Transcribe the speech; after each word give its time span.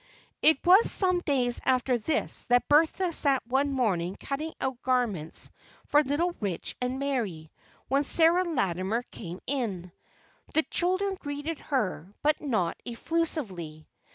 It 0.41 0.57
was 0.65 0.89
some 0.89 1.19
days 1.19 1.61
after 1.63 1.95
this 1.99 2.45
that 2.45 2.67
Bertha 2.67 3.11
sat 3.13 3.45
one 3.45 3.69
morning 3.71 4.15
cutting 4.19 4.51
out 4.59 4.81
garments 4.81 5.51
for 5.85 6.01
little 6.01 6.35
Rich 6.39 6.75
and 6.81 6.97
Mary, 6.97 7.51
when 7.87 8.03
Sarah 8.03 8.43
Latimer 8.43 9.03
came 9.11 9.39
in. 9.45 9.91
The 10.55 10.63
children 10.63 11.17
greeted 11.19 11.59
her, 11.59 12.11
but 12.23 12.41
not 12.41 12.81
effusively. 12.83 13.87